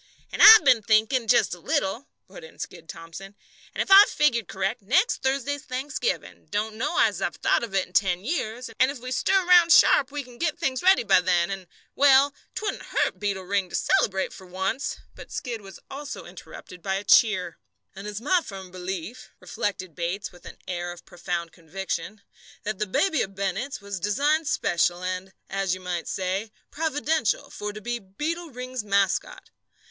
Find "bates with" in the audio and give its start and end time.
19.93-20.45